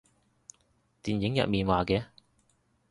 [1.03, 2.05] 電影入面話嘅